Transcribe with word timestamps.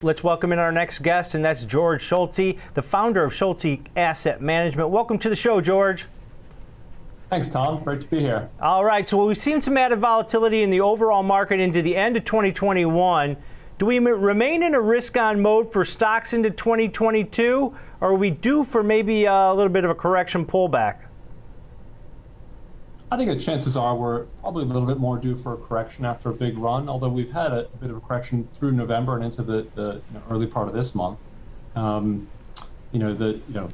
Let's 0.00 0.22
welcome 0.22 0.52
in 0.52 0.60
our 0.60 0.70
next 0.70 1.00
guest, 1.00 1.34
and 1.34 1.44
that's 1.44 1.64
George 1.64 2.00
Schultze, 2.00 2.56
the 2.74 2.82
founder 2.82 3.24
of 3.24 3.34
Schultze 3.34 3.80
Asset 3.96 4.40
Management. 4.40 4.90
Welcome 4.90 5.18
to 5.18 5.28
the 5.28 5.34
show, 5.34 5.60
George. 5.60 6.06
Thanks, 7.30 7.48
Tom. 7.48 7.82
Great 7.82 8.02
to 8.02 8.06
be 8.06 8.20
here. 8.20 8.48
All 8.62 8.84
right. 8.84 9.08
So 9.08 9.26
we've 9.26 9.36
seen 9.36 9.60
some 9.60 9.76
added 9.76 9.98
volatility 9.98 10.62
in 10.62 10.70
the 10.70 10.80
overall 10.80 11.24
market 11.24 11.58
into 11.58 11.82
the 11.82 11.96
end 11.96 12.16
of 12.16 12.24
2021. 12.24 13.36
Do 13.78 13.86
we 13.86 13.98
remain 13.98 14.62
in 14.62 14.76
a 14.76 14.80
risk-on 14.80 15.40
mode 15.40 15.72
for 15.72 15.84
stocks 15.84 16.32
into 16.32 16.48
2022, 16.48 17.74
or 18.00 18.10
are 18.10 18.14
we 18.14 18.30
due 18.30 18.62
for 18.62 18.84
maybe 18.84 19.24
a 19.24 19.52
little 19.52 19.68
bit 19.68 19.82
of 19.82 19.90
a 19.90 19.96
correction 19.96 20.46
pullback? 20.46 21.07
I 23.10 23.16
think 23.16 23.30
the 23.30 23.42
chances 23.42 23.76
are 23.76 23.96
we're 23.96 24.26
probably 24.40 24.64
a 24.64 24.66
little 24.66 24.86
bit 24.86 24.98
more 24.98 25.18
due 25.18 25.36
for 25.36 25.54
a 25.54 25.56
correction 25.56 26.04
after 26.04 26.28
a 26.28 26.34
big 26.34 26.58
run, 26.58 26.88
although 26.88 27.08
we've 27.08 27.32
had 27.32 27.52
a, 27.52 27.66
a 27.72 27.76
bit 27.78 27.90
of 27.90 27.96
a 27.96 28.00
correction 28.00 28.48
through 28.58 28.72
November 28.72 29.16
and 29.16 29.24
into 29.24 29.42
the, 29.42 29.70
the 29.74 30.02
you 30.08 30.14
know, 30.14 30.22
early 30.28 30.46
part 30.46 30.68
of 30.68 30.74
this 30.74 30.94
month. 30.94 31.18
Um, 31.74 32.28
you 32.92 32.98
know, 32.98 33.14
the, 33.14 33.42
you 33.46 33.54
know, 33.54 33.68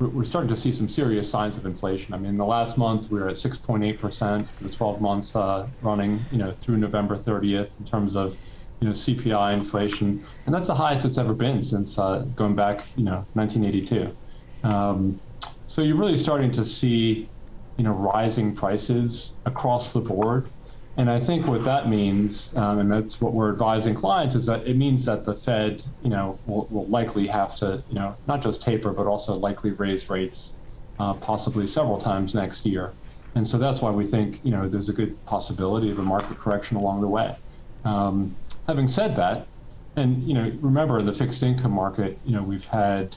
we're 0.00 0.24
starting 0.24 0.48
to 0.50 0.56
see 0.56 0.72
some 0.72 0.88
serious 0.88 1.28
signs 1.28 1.56
of 1.56 1.66
inflation. 1.66 2.14
I 2.14 2.18
mean, 2.18 2.36
the 2.36 2.44
last 2.44 2.78
month 2.78 3.10
we 3.10 3.18
were 3.18 3.28
at 3.28 3.34
6.8% 3.36 4.54
for 4.54 4.64
the 4.64 4.70
12 4.70 5.00
months 5.00 5.34
uh, 5.34 5.68
running, 5.80 6.24
you 6.30 6.38
know, 6.38 6.52
through 6.52 6.76
November 6.76 7.18
30th 7.18 7.70
in 7.80 7.84
terms 7.84 8.14
of, 8.14 8.38
you 8.80 8.86
know, 8.86 8.92
CPI 8.92 9.54
inflation, 9.54 10.24
and 10.46 10.54
that's 10.54 10.68
the 10.68 10.74
highest 10.74 11.04
it's 11.04 11.18
ever 11.18 11.34
been 11.34 11.64
since 11.64 11.98
uh, 11.98 12.24
going 12.36 12.54
back, 12.54 12.86
you 12.94 13.02
know, 13.02 13.26
1982. 13.32 14.16
Um, 14.62 15.20
so 15.66 15.82
you're 15.82 15.96
really 15.96 16.16
starting 16.16 16.52
to 16.52 16.64
see 16.64 17.32
you 17.78 17.84
know, 17.84 17.92
rising 17.92 18.54
prices 18.54 19.34
across 19.46 19.92
the 19.92 20.00
board. 20.00 20.50
And 20.98 21.08
I 21.08 21.20
think 21.20 21.46
what 21.46 21.64
that 21.64 21.88
means, 21.88 22.54
um, 22.56 22.80
and 22.80 22.90
that's 22.90 23.20
what 23.20 23.32
we're 23.32 23.52
advising 23.52 23.94
clients, 23.94 24.34
is 24.34 24.46
that 24.46 24.66
it 24.66 24.76
means 24.76 25.04
that 25.04 25.24
the 25.24 25.34
Fed, 25.34 25.82
you 26.02 26.10
know, 26.10 26.40
will, 26.44 26.66
will 26.70 26.88
likely 26.88 27.28
have 27.28 27.54
to, 27.56 27.82
you 27.88 27.94
know, 27.94 28.16
not 28.26 28.42
just 28.42 28.60
taper, 28.60 28.92
but 28.92 29.06
also 29.06 29.36
likely 29.36 29.70
raise 29.70 30.10
rates, 30.10 30.52
uh, 30.98 31.14
possibly 31.14 31.68
several 31.68 32.00
times 32.00 32.34
next 32.34 32.66
year. 32.66 32.92
And 33.36 33.46
so 33.46 33.58
that's 33.58 33.80
why 33.80 33.92
we 33.92 34.08
think, 34.08 34.40
you 34.42 34.50
know, 34.50 34.68
there's 34.68 34.88
a 34.88 34.92
good 34.92 35.24
possibility 35.24 35.92
of 35.92 36.00
a 36.00 36.02
market 36.02 36.36
correction 36.36 36.76
along 36.76 37.00
the 37.00 37.06
way. 37.06 37.36
Um, 37.84 38.34
having 38.66 38.88
said 38.88 39.14
that, 39.16 39.46
and 39.94 40.22
you 40.24 40.34
know, 40.34 40.52
remember 40.60 40.98
in 40.98 41.06
the 41.06 41.12
fixed 41.12 41.44
income 41.44 41.72
market, 41.72 42.18
you 42.24 42.32
know, 42.32 42.42
we've 42.42 42.64
had 42.64 43.16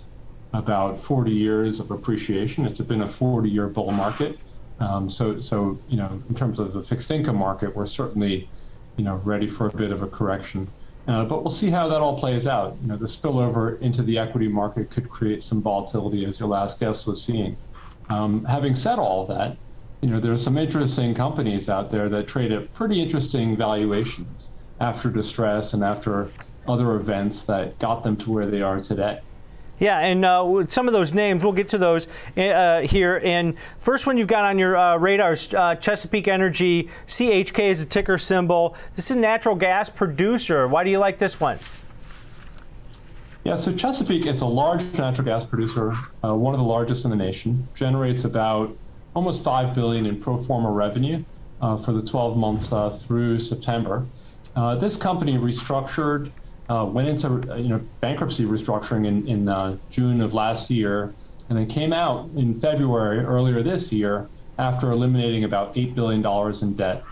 about 0.54 1.02
40 1.02 1.32
years 1.32 1.80
of 1.80 1.92
appreciation. 1.92 2.66
It's 2.66 2.80
been 2.80 3.02
a 3.02 3.08
40-year 3.08 3.70
bull 3.70 3.92
market. 3.92 4.38
Um, 4.82 5.10
so, 5.10 5.40
so 5.40 5.80
you 5.88 5.98
know, 5.98 6.22
in 6.28 6.36
terms 6.36 6.60
of 6.60 6.74
the 6.74 6.84
fixed 6.84 7.12
income 7.12 7.38
market, 7.38 7.76
we're 7.76 7.86
certainly, 7.86 8.50
you 8.98 9.04
know, 9.04 9.16
ready 9.24 9.48
for 9.48 9.68
a 9.68 9.72
bit 9.72 9.92
of 9.92 10.02
a 10.02 10.08
correction. 10.08 10.68
Uh, 11.08 11.26
but 11.26 11.44
we'll 11.44 11.52
see 11.52 11.70
how 11.70 11.88
that 11.88 12.02
all 12.02 12.20
plays 12.20 12.48
out. 12.48 12.78
You 12.82 12.88
know, 12.88 12.98
the 12.98 13.06
spillover 13.06 13.80
into 13.82 14.04
the 14.04 14.18
equity 14.18 14.48
market 14.48 14.90
could 14.90 15.10
create 15.10 15.44
some 15.44 15.62
volatility, 15.62 16.26
as 16.26 16.40
your 16.40 16.50
last 16.50 16.80
guest 16.80 17.08
was 17.08 17.24
seeing. 17.24 17.58
Um, 18.10 18.44
having 18.46 18.76
said 18.76 19.00
all 19.00 19.26
that, 19.28 19.58
you 20.02 20.10
know, 20.10 20.20
there 20.20 20.34
are 20.34 20.38
some 20.38 20.58
interesting 20.58 21.14
companies 21.14 21.70
out 21.70 21.92
there 21.92 22.10
that 22.10 22.28
trade 22.28 22.52
at 22.52 22.74
pretty 22.74 23.02
interesting 23.02 23.56
valuations 23.56 24.52
after 24.80 25.10
distress 25.10 25.74
and 25.74 25.84
after 25.84 26.34
other 26.68 26.96
events 26.96 27.44
that 27.44 27.78
got 27.80 28.04
them 28.04 28.18
to 28.18 28.32
where 28.32 28.50
they 28.50 28.62
are 28.62 28.82
today. 28.82 29.20
Yeah, 29.82 29.98
and 29.98 30.24
uh, 30.24 30.68
some 30.68 30.88
of 30.88 30.94
those 30.94 31.12
names, 31.12 31.44
we'll 31.44 31.54
get 31.54 31.70
to 31.70 31.80
those 31.80 32.08
uh, 32.38 32.82
here. 32.82 33.20
And 33.24 33.56
first 33.80 34.06
one 34.06 34.16
you've 34.16 34.28
got 34.28 34.46
on 34.46 34.60
your 34.60 34.78
uh, 34.78 34.96
radar 34.98 35.34
is 35.34 35.52
uh, 35.56 35.74
Chesapeake 35.74 36.28
Energy. 36.28 36.88
CHK 37.08 37.60
is 37.62 37.82
a 37.82 37.88
ticker 37.88 38.20
symbol. 38.20 38.76
This 38.96 39.10
is 39.10 39.18
a 39.18 39.20
natural 39.20 39.56
gas 39.56 39.90
producer. 39.90 40.68
Why 40.68 40.84
do 40.84 40.92
you 40.92 41.00
like 41.00 41.18
this 41.18 41.40
one? 41.40 41.58
Yeah, 43.44 43.56
so 43.56 43.74
Chesapeake, 43.74 44.28
it's 44.28 44.42
a 44.42 44.46
large 44.46 44.84
natural 45.00 45.26
gas 45.26 45.44
producer, 45.44 45.98
uh, 46.24 46.36
one 46.36 46.54
of 46.54 46.60
the 46.60 46.68
largest 46.68 47.06
in 47.06 47.10
the 47.10 47.18
nation, 47.18 47.68
generates 47.74 48.24
about 48.24 48.78
almost 49.16 49.44
5 49.44 49.74
billion 49.74 50.06
in 50.06 50.22
pro 50.22 50.38
forma 50.38 50.70
revenue 50.70 51.24
uh, 51.60 51.76
for 51.78 51.92
the 51.92 52.04
12 52.04 52.38
months 52.38 52.72
through 53.04 53.40
September. 53.40 54.06
this 54.80 54.96
company 54.96 55.40
restructured 55.40 56.30
uh, 56.72 56.86
went 56.86 57.10
into 57.10 57.28
you 57.58 57.68
know 57.68 57.82
bankruptcy 58.00 58.46
restructuring 58.46 59.06
in, 59.06 59.28
in 59.28 59.50
uh, 59.50 59.76
June 59.90 60.22
of 60.22 60.34
last 60.34 60.70
year, 60.70 61.14
and 61.50 61.58
then 61.58 61.68
came 61.68 61.92
out 61.92 62.30
in 62.38 62.58
February 62.60 63.20
earlier 63.20 63.62
this 63.62 63.92
year 63.92 64.30
after 64.58 64.92
eliminating 64.92 65.44
about 65.44 65.78
eight 65.78 65.94
billion 65.96 66.22
dollars 66.22 66.62
in 66.62 66.74
debt. 66.74 67.04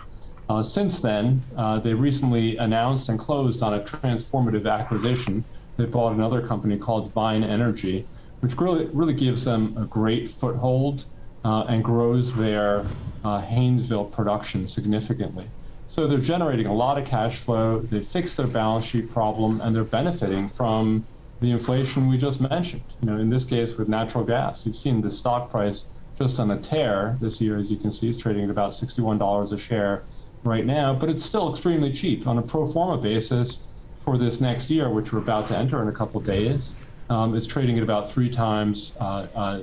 Uh, 0.49 0.63
since 0.63 0.99
then, 0.99 1.43
uh, 1.57 1.77
they 1.79 1.93
recently 1.93 2.57
announced 2.57 3.09
and 3.09 3.19
closed 3.19 3.61
on 3.61 3.73
a 3.73 3.81
transformative 3.81 4.69
acquisition. 4.69 5.43
They 5.75 5.85
bought 5.85 6.13
another 6.13 6.45
company 6.45 6.77
called 6.77 7.11
Vine 7.11 7.43
Energy, 7.43 8.05
which 8.39 8.55
really 8.57 8.85
really 8.93 9.13
gives 9.13 9.43
them 9.43 9.75
a 9.77 9.83
great 9.85 10.29
foothold 10.29 11.03
uh, 11.43 11.63
and 11.67 11.83
grows 11.83 12.33
their 12.33 12.79
uh, 13.25 13.41
Haynesville 13.41 14.09
production 14.09 14.67
significantly. 14.67 15.47
So 15.89 16.05
they're 16.05 16.19
generating 16.19 16.67
a 16.67 16.73
lot 16.73 16.99
of 16.99 17.07
cash 17.07 17.39
flow. 17.39 17.79
They 17.79 18.01
fixed 18.01 18.37
their 18.37 18.47
balance 18.47 18.85
sheet 18.85 19.09
problem, 19.09 19.59
and 19.59 19.75
they're 19.75 19.83
benefiting 19.83 20.47
from 20.47 21.03
the 21.41 21.49
inflation 21.49 22.07
we 22.07 22.17
just 22.17 22.41
mentioned. 22.41 22.83
You 23.01 23.09
know, 23.09 23.17
in 23.17 23.29
this 23.29 23.43
case 23.43 23.75
with 23.75 23.89
natural 23.89 24.23
gas, 24.23 24.65
you've 24.65 24.75
seen 24.75 25.01
the 25.01 25.09
stock 25.09 25.49
price 25.49 25.87
just 26.15 26.39
on 26.39 26.51
a 26.51 26.57
tear 26.59 27.17
this 27.21 27.41
year, 27.41 27.57
as 27.57 27.71
you 27.71 27.77
can 27.77 27.91
see, 27.91 28.07
is 28.07 28.17
trading 28.17 28.43
at 28.43 28.51
about 28.51 28.71
$61 28.71 29.51
a 29.51 29.57
share 29.57 30.03
right 30.43 30.65
now, 30.65 30.93
but 30.93 31.09
it's 31.09 31.23
still 31.23 31.51
extremely 31.51 31.91
cheap 31.91 32.27
on 32.27 32.37
a 32.37 32.41
pro 32.41 32.67
forma 32.71 33.01
basis 33.01 33.61
for 34.05 34.17
this 34.17 34.39
next 34.39 34.69
year, 34.69 34.89
which 34.89 35.11
we're 35.11 35.19
about 35.19 35.47
to 35.47 35.57
enter 35.57 35.81
in 35.81 35.87
a 35.87 35.91
couple 35.91 36.21
days. 36.21 36.75
Um, 37.09 37.33
is 37.33 37.47
trading 37.47 37.77
at 37.77 37.83
about 37.83 38.11
three 38.11 38.29
times 38.29 38.93
uh, 38.99 39.25
uh, 39.33 39.61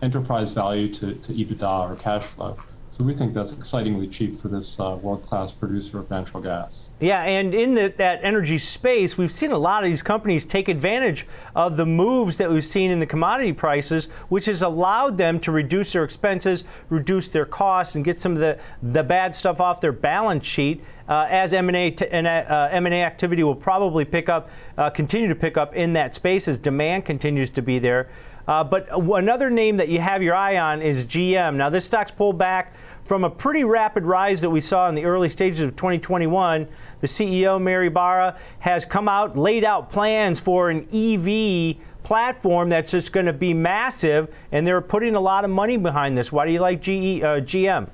enterprise 0.00 0.52
value 0.52 0.90
to, 0.94 1.14
to 1.14 1.32
EBITDA 1.34 1.90
or 1.90 1.96
cash 1.96 2.24
flow. 2.24 2.56
So 2.96 3.04
we 3.04 3.12
think 3.12 3.34
that's 3.34 3.52
excitingly 3.52 4.08
cheap 4.08 4.40
for 4.40 4.48
this 4.48 4.80
uh, 4.80 4.96
world-class 5.02 5.52
producer 5.52 5.98
of 5.98 6.08
natural 6.08 6.42
gas. 6.42 6.88
Yeah, 6.98 7.24
and 7.24 7.52
in 7.52 7.74
the, 7.74 7.92
that 7.98 8.20
energy 8.22 8.56
space, 8.56 9.18
we've 9.18 9.30
seen 9.30 9.52
a 9.52 9.58
lot 9.58 9.84
of 9.84 9.90
these 9.90 10.00
companies 10.00 10.46
take 10.46 10.68
advantage 10.68 11.26
of 11.54 11.76
the 11.76 11.84
moves 11.84 12.38
that 12.38 12.50
we've 12.50 12.64
seen 12.64 12.90
in 12.90 12.98
the 12.98 13.06
commodity 13.06 13.52
prices, 13.52 14.06
which 14.30 14.46
has 14.46 14.62
allowed 14.62 15.18
them 15.18 15.38
to 15.40 15.52
reduce 15.52 15.92
their 15.92 16.04
expenses, 16.04 16.64
reduce 16.88 17.28
their 17.28 17.44
costs, 17.44 17.96
and 17.96 18.04
get 18.04 18.18
some 18.18 18.32
of 18.32 18.38
the, 18.38 18.58
the 18.82 19.02
bad 19.02 19.34
stuff 19.34 19.60
off 19.60 19.82
their 19.82 19.92
balance 19.92 20.46
sheet. 20.46 20.82
Uh, 21.06 21.26
as 21.30 21.52
M&A 21.52 21.90
t- 21.90 22.08
and, 22.10 22.26
uh, 22.26 22.68
M&A 22.72 23.02
activity 23.02 23.44
will 23.44 23.54
probably 23.54 24.06
pick 24.06 24.30
up, 24.30 24.48
uh, 24.78 24.88
continue 24.88 25.28
to 25.28 25.36
pick 25.36 25.58
up 25.58 25.74
in 25.74 25.92
that 25.92 26.14
space 26.14 26.48
as 26.48 26.58
demand 26.58 27.04
continues 27.04 27.50
to 27.50 27.60
be 27.60 27.78
there. 27.78 28.08
Uh, 28.48 28.62
but 28.62 28.88
another 28.92 29.50
name 29.50 29.76
that 29.78 29.88
you 29.88 30.00
have 30.00 30.22
your 30.22 30.34
eye 30.34 30.56
on 30.58 30.82
is 30.82 31.04
GM. 31.06 31.56
Now, 31.56 31.68
this 31.68 31.84
stock's 31.84 32.10
pulled 32.10 32.38
back 32.38 32.74
from 33.04 33.24
a 33.24 33.30
pretty 33.30 33.64
rapid 33.64 34.04
rise 34.04 34.40
that 34.40 34.50
we 34.50 34.60
saw 34.60 34.88
in 34.88 34.94
the 34.94 35.04
early 35.04 35.28
stages 35.28 35.60
of 35.60 35.76
2021. 35.76 36.66
The 37.00 37.06
CEO, 37.06 37.60
Mary 37.60 37.88
Barra, 37.88 38.36
has 38.60 38.84
come 38.84 39.08
out, 39.08 39.36
laid 39.36 39.64
out 39.64 39.90
plans 39.90 40.40
for 40.40 40.70
an 40.70 40.86
EV 40.92 41.76
platform 42.02 42.68
that's 42.68 42.92
just 42.92 43.12
going 43.12 43.26
to 43.26 43.32
be 43.32 43.52
massive, 43.52 44.32
and 44.52 44.66
they're 44.66 44.80
putting 44.80 45.16
a 45.16 45.20
lot 45.20 45.44
of 45.44 45.50
money 45.50 45.76
behind 45.76 46.16
this. 46.16 46.30
Why 46.30 46.46
do 46.46 46.52
you 46.52 46.60
like 46.60 46.80
GE, 46.80 47.22
uh, 47.22 47.40
GM? 47.40 47.88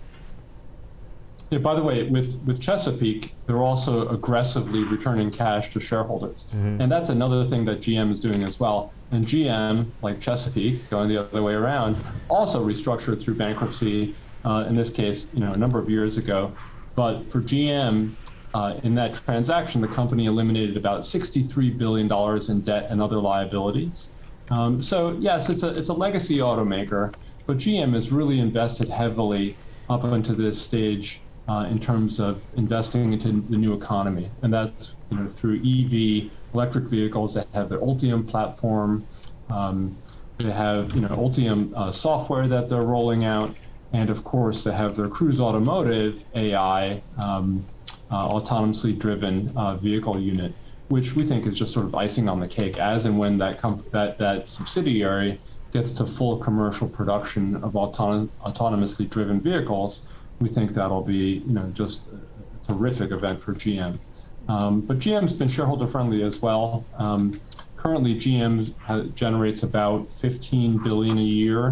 Yeah, 1.51 1.59
by 1.59 1.75
the 1.75 1.83
way, 1.83 2.05
with, 2.05 2.41
with 2.47 2.61
Chesapeake, 2.61 3.35
they're 3.47 3.63
also 3.63 4.09
aggressively 4.09 4.85
returning 4.85 5.31
cash 5.31 5.71
to 5.73 5.81
shareholders. 5.81 6.47
Mm-hmm. 6.55 6.81
And 6.81 6.91
that's 6.91 7.11
another 7.11 7.47
thing 7.49 7.67
that 7.67 7.81
GM 7.81 8.11
is 8.11 8.21
doing 8.21 8.43
as 8.43 8.59
well. 8.59 8.93
And 9.13 9.27
GM, 9.27 9.87
like 10.01 10.21
Chesapeake, 10.21 10.89
going 10.91 11.09
the 11.09 11.19
other 11.19 11.43
way 11.43 11.55
around, 11.55 11.97
also 12.29 12.65
restructured 12.65 13.23
through 13.23 13.35
bankruptcy, 13.35 14.15
uh, 14.45 14.65
in 14.69 14.75
this 14.75 14.91
case, 14.91 15.27
you 15.35 15.41
know, 15.41 15.53
a 15.53 15.57
number 15.57 15.79
of 15.79 15.89
years 15.91 16.17
ago. 16.17 16.53
But 16.95 17.23
for 17.31 17.41
GM, 17.41 18.13
uh, 18.55 18.79
in 18.83 18.95
that 18.97 19.15
transaction, 19.15 19.81
the 19.81 19.89
company 19.89 20.27
eliminated 20.27 20.77
about 20.77 21.03
$63 21.03 21.79
billion 21.79 22.11
in 22.51 22.61
debt 22.63 22.87
and 22.91 23.01
other 23.01 23.19
liabilities. 23.19 24.09
Um, 24.51 24.83
so 24.83 25.17
yes, 25.21 25.49
it's 25.49 25.63
a, 25.63 25.69
it's 25.69 25.89
a 25.89 25.95
legacy 25.95 26.39
automaker, 26.39 27.15
but 27.47 27.57
GM 27.57 27.95
has 27.95 28.13
really 28.13 28.41
invested 28.41 28.89
heavily 28.89 29.57
up 29.89 30.05
until 30.05 30.35
this 30.35 30.61
stage 30.61 31.21
uh, 31.49 31.67
in 31.71 31.81
terms 31.81 32.21
of 32.21 32.43
investing 32.57 33.13
into 33.13 33.33
the 33.33 33.57
new 33.57 33.75
economy, 33.75 34.31
and 34.43 34.53
that's 34.53 34.95
you 35.11 35.17
know 35.17 35.29
through 35.29 35.57
EV 35.57 36.31
electric 36.55 36.85
vehicles 36.85 37.35
that 37.35 37.49
have 37.55 37.69
their 37.69 37.81
Ultium 37.81 38.27
platform. 38.27 39.07
Um, 39.49 39.99
they 40.39 40.51
have 40.51 40.95
you 40.95 41.03
know 41.03 41.09
Ultium 41.09 41.73
uh, 41.77 41.93
software 41.93 42.49
that 42.49 42.69
they're 42.69 42.83
rolling 42.83 43.25
out, 43.25 43.55
and 43.93 44.11
of 44.11 44.25
course 44.25 44.65
they 44.65 44.73
have 44.73 44.97
their 44.97 45.09
Cruise 45.09 45.41
Automotive 45.41 46.25
AI 46.35 47.03
um, 47.19 47.67
uh, 48.11 48.29
autonomously 48.29 48.99
driven 48.99 49.53
uh, 49.57 49.77
vehicle 49.77 50.21
unit, 50.21 50.55
which 50.89 51.15
we 51.15 51.25
think 51.25 51.47
is 51.47 51.57
just 51.57 51.73
sort 51.73 51.87
of 51.87 51.95
icing 51.95 52.29
on 52.29 52.41
the 52.41 52.49
cake. 52.49 52.79
As 52.79 53.07
and 53.07 53.19
when 53.19 53.39
that 53.39 53.61
that 53.93 54.19
that 54.19 54.49
subsidiary 54.49 55.41
gets 55.73 55.91
to 55.93 56.07
full 56.07 56.39
commercial 56.39 56.89
production 56.89 57.57
of 57.57 57.77
auton- 57.77 58.31
autonomously 58.45 59.09
driven 59.09 59.41
vehicles 59.41 60.03
we 60.43 60.49
think 60.49 60.75
that'll 60.75 61.05
be, 61.05 61.45
you 61.47 61.53
know, 61.53 61.71
just 61.73 62.09
a 62.09 62.67
terrific 62.67 63.13
event 63.13 63.41
for 63.41 63.55
GM. 63.55 63.99
Um, 64.49 64.81
but 64.83 64.99
GM's 64.99 65.33
been 65.33 65.49
shareholder 65.49 65.87
friendly 65.87 66.23
as 66.23 66.41
well. 66.41 66.87
Um, 66.99 67.41
currently, 67.77 68.15
GM 68.15 68.75
ha- 68.79 69.05
generates 69.15 69.63
about 69.63 70.11
15 70.11 70.83
billion 70.83 71.19
a 71.19 71.23
year 71.23 71.69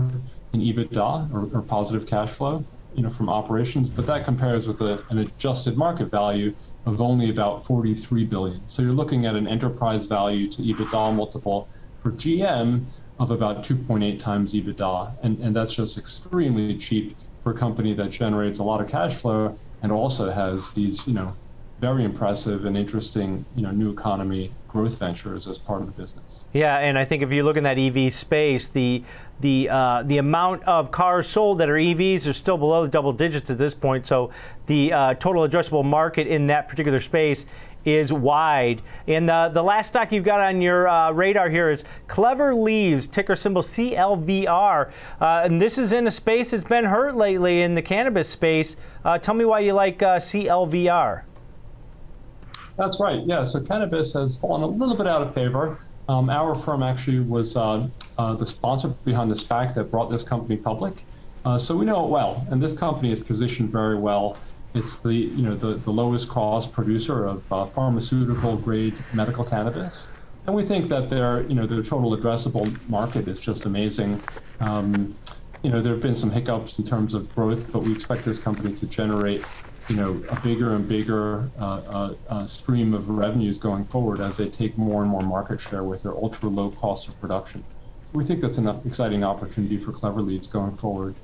in 0.52 0.60
EBITDA 0.60 1.32
or, 1.32 1.56
or 1.56 1.62
positive 1.62 2.06
cash 2.06 2.30
flow, 2.30 2.64
you 2.94 3.02
know, 3.02 3.10
from 3.10 3.28
operations. 3.28 3.90
But 3.90 4.06
that 4.06 4.24
compares 4.24 4.66
with 4.66 4.80
a, 4.80 5.04
an 5.10 5.18
adjusted 5.18 5.76
market 5.76 6.10
value 6.10 6.54
of 6.86 7.00
only 7.00 7.30
about 7.30 7.66
43 7.66 8.24
billion. 8.24 8.66
So 8.68 8.82
you're 8.82 8.92
looking 8.92 9.26
at 9.26 9.36
an 9.36 9.46
enterprise 9.46 10.06
value 10.06 10.50
to 10.50 10.62
EBITDA 10.62 11.14
multiple 11.14 11.68
for 11.98 12.12
GM 12.12 12.86
of 13.18 13.30
about 13.30 13.64
2.8 13.64 14.18
times 14.18 14.54
EBITDA, 14.54 15.16
and, 15.22 15.38
and 15.40 15.54
that's 15.54 15.74
just 15.74 15.98
extremely 15.98 16.78
cheap 16.78 17.18
for 17.42 17.52
a 17.52 17.58
company 17.58 17.92
that 17.94 18.10
generates 18.10 18.58
a 18.58 18.62
lot 18.62 18.80
of 18.80 18.88
cash 18.88 19.14
flow 19.14 19.58
and 19.82 19.92
also 19.92 20.30
has 20.30 20.72
these, 20.72 21.06
you 21.06 21.12
know, 21.12 21.36
very 21.80 22.04
impressive 22.04 22.66
and 22.66 22.76
interesting, 22.76 23.44
you 23.56 23.62
know, 23.62 23.70
new 23.70 23.90
economy 23.90 24.52
growth 24.68 24.98
ventures 24.98 25.48
as 25.48 25.58
part 25.58 25.80
of 25.80 25.86
the 25.86 26.00
business. 26.00 26.44
Yeah, 26.52 26.78
and 26.78 26.98
I 26.98 27.04
think 27.04 27.22
if 27.22 27.32
you 27.32 27.42
look 27.42 27.56
in 27.56 27.64
that 27.64 27.78
EV 27.78 28.12
space, 28.12 28.68
the 28.68 29.02
the 29.40 29.70
uh, 29.70 30.02
the 30.04 30.18
amount 30.18 30.62
of 30.64 30.92
cars 30.92 31.26
sold 31.26 31.58
that 31.58 31.70
are 31.70 31.76
EVs 31.76 32.28
are 32.28 32.34
still 32.34 32.58
below 32.58 32.84
the 32.84 32.90
double 32.90 33.12
digits 33.12 33.50
at 33.50 33.56
this 33.56 33.74
point. 33.74 34.06
So 34.06 34.30
the 34.66 34.92
uh, 34.92 35.14
total 35.14 35.48
addressable 35.48 35.84
market 35.84 36.26
in 36.26 36.46
that 36.48 36.68
particular 36.68 37.00
space 37.00 37.46
is 37.86 38.12
wide. 38.12 38.82
And 39.06 39.30
uh, 39.30 39.48
the 39.48 39.62
last 39.62 39.88
stock 39.88 40.12
you've 40.12 40.24
got 40.24 40.40
on 40.40 40.60
your 40.60 40.86
uh, 40.86 41.10
radar 41.12 41.48
here 41.48 41.70
is 41.70 41.84
Clever 42.08 42.54
Leaves, 42.54 43.06
ticker 43.06 43.34
symbol 43.34 43.62
CLVR. 43.62 44.90
Uh, 45.18 45.40
and 45.44 45.60
this 45.60 45.78
is 45.78 45.94
in 45.94 46.06
a 46.06 46.10
space 46.10 46.50
that's 46.50 46.64
been 46.64 46.84
hurt 46.84 47.16
lately 47.16 47.62
in 47.62 47.74
the 47.74 47.80
cannabis 47.80 48.28
space. 48.28 48.76
Uh, 49.02 49.16
tell 49.18 49.34
me 49.34 49.46
why 49.46 49.60
you 49.60 49.72
like 49.72 50.02
uh, 50.02 50.16
CLVR. 50.16 51.22
That's 52.80 52.98
right. 52.98 53.22
Yeah. 53.26 53.44
So 53.44 53.60
cannabis 53.60 54.14
has 54.14 54.38
fallen 54.38 54.62
a 54.62 54.66
little 54.66 54.96
bit 54.96 55.06
out 55.06 55.20
of 55.20 55.34
favor. 55.34 55.78
Um, 56.08 56.30
our 56.30 56.54
firm 56.54 56.82
actually 56.82 57.20
was 57.20 57.54
uh, 57.54 57.86
uh, 58.16 58.32
the 58.36 58.46
sponsor 58.46 58.88
behind 59.04 59.30
the 59.30 59.34
SPAC 59.34 59.74
that 59.74 59.90
brought 59.90 60.10
this 60.10 60.22
company 60.22 60.56
public. 60.56 60.94
Uh, 61.44 61.58
so 61.58 61.76
we 61.76 61.84
know 61.84 62.06
it 62.06 62.08
well, 62.08 62.46
and 62.50 62.62
this 62.62 62.72
company 62.72 63.12
is 63.12 63.20
positioned 63.20 63.68
very 63.68 63.98
well. 63.98 64.38
It's 64.72 64.96
the 64.96 65.12
you 65.12 65.42
know 65.42 65.54
the, 65.54 65.74
the 65.74 65.90
lowest 65.90 66.30
cost 66.30 66.72
producer 66.72 67.26
of 67.26 67.52
uh, 67.52 67.66
pharmaceutical 67.66 68.56
grade 68.56 68.94
medical 69.12 69.44
cannabis, 69.44 70.08
and 70.46 70.56
we 70.56 70.64
think 70.64 70.88
that 70.88 71.10
their 71.10 71.42
you 71.42 71.54
know 71.54 71.66
their 71.66 71.82
total 71.82 72.16
addressable 72.16 72.66
market 72.88 73.28
is 73.28 73.38
just 73.38 73.66
amazing. 73.66 74.22
Um, 74.60 75.14
you 75.62 75.68
know 75.68 75.82
there 75.82 75.92
have 75.92 76.02
been 76.02 76.14
some 76.14 76.30
hiccups 76.30 76.78
in 76.78 76.86
terms 76.86 77.12
of 77.12 77.34
growth, 77.34 77.70
but 77.72 77.82
we 77.82 77.92
expect 77.92 78.24
this 78.24 78.38
company 78.38 78.74
to 78.76 78.86
generate 78.86 79.44
you 79.88 79.96
know, 79.96 80.22
a 80.30 80.40
bigger 80.40 80.74
and 80.74 80.88
bigger 80.88 81.50
uh, 81.58 81.64
uh, 81.64 82.14
uh, 82.28 82.46
stream 82.46 82.94
of 82.94 83.08
revenues 83.08 83.58
going 83.58 83.84
forward 83.84 84.20
as 84.20 84.36
they 84.36 84.48
take 84.48 84.76
more 84.78 85.02
and 85.02 85.10
more 85.10 85.22
market 85.22 85.60
share 85.60 85.84
with 85.84 86.02
their 86.02 86.14
ultra 86.14 86.48
low 86.48 86.70
cost 86.70 87.08
of 87.08 87.20
production. 87.20 87.64
We 88.12 88.24
think 88.24 88.40
that's 88.40 88.58
an 88.58 88.68
exciting 88.84 89.24
opportunity 89.24 89.78
for 89.78 89.92
Clever 89.92 90.20
Leaves 90.20 90.48
going 90.48 90.76
forward. 90.76 91.14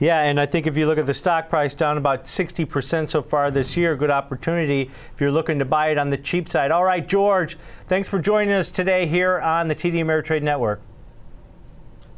Yeah, 0.00 0.20
and 0.20 0.38
I 0.38 0.46
think 0.46 0.68
if 0.68 0.76
you 0.76 0.86
look 0.86 0.98
at 0.98 1.06
the 1.06 1.14
stock 1.14 1.48
price 1.48 1.74
down 1.74 1.98
about 1.98 2.24
60% 2.24 3.10
so 3.10 3.20
far 3.20 3.50
this 3.50 3.76
year, 3.76 3.96
good 3.96 4.10
opportunity 4.10 4.82
if 4.82 5.20
you're 5.20 5.32
looking 5.32 5.58
to 5.58 5.64
buy 5.64 5.88
it 5.88 5.98
on 5.98 6.10
the 6.10 6.16
cheap 6.16 6.48
side. 6.48 6.70
All 6.70 6.84
right, 6.84 7.06
George, 7.06 7.58
thanks 7.88 8.08
for 8.08 8.20
joining 8.20 8.54
us 8.54 8.70
today 8.70 9.06
here 9.06 9.40
on 9.40 9.66
the 9.66 9.74
TD 9.74 9.94
Ameritrade 9.94 10.42
Network. 10.42 10.80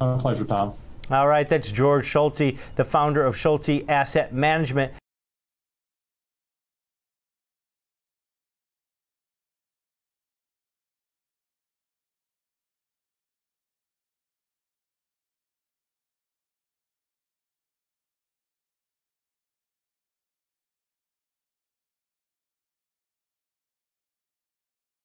A 0.00 0.18
pleasure, 0.18 0.44
Tom. 0.44 0.74
All 1.10 1.26
right, 1.26 1.48
that's 1.48 1.72
George 1.72 2.06
Schultze, 2.06 2.58
the 2.76 2.84
founder 2.84 3.24
of 3.24 3.34
Schultze 3.34 3.88
Asset 3.88 4.32
Management. 4.34 4.92